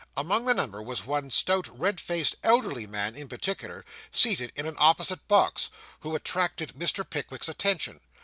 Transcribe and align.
Among 0.17 0.45
the 0.45 0.55
number 0.55 0.81
was 0.81 1.05
one 1.05 1.29
stout, 1.29 1.67
red 1.79 1.99
faced, 2.01 2.35
elderly 2.41 2.87
man, 2.87 3.13
in 3.15 3.29
particular, 3.29 3.85
seated 4.11 4.51
in 4.55 4.65
an 4.65 4.73
opposite 4.79 5.27
box, 5.27 5.69
who 5.99 6.15
attracted 6.15 6.73
Mr. 6.73 7.07
Pickwick's 7.07 7.47
attention. 7.47 7.99